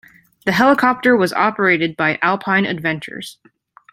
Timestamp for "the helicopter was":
0.45-1.31